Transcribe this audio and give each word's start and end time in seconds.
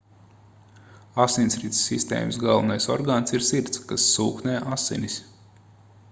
asinsrites 1.25 1.81
sistēmas 1.89 2.39
galvenais 2.43 2.89
orgāns 2.93 3.35
ir 3.39 3.45
sirds 3.49 3.83
kas 3.91 4.07
sūknē 4.15 4.55
asinis 4.77 5.19